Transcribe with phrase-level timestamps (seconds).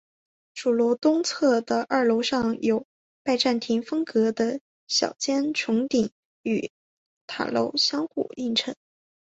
[0.55, 2.87] 主楼东侧的二楼上有
[3.21, 6.09] 拜占廷风格的小尖穹顶
[6.41, 6.71] 与
[7.27, 8.75] 塔楼相互映衬。